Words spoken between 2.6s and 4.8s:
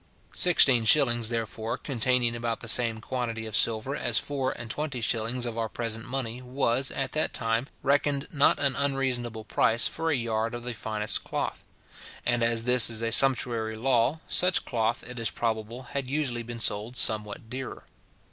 the same quantity of silver as four and